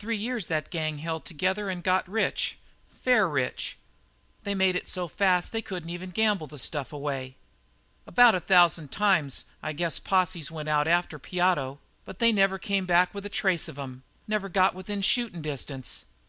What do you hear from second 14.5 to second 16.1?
within shootin' distance.